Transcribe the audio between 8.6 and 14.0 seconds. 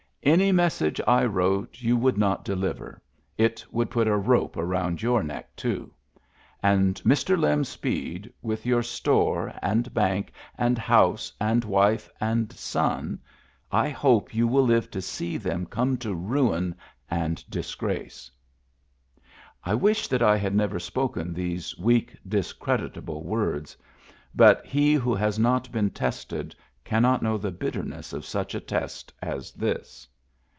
your store, and bank, and house, and wife, and son, I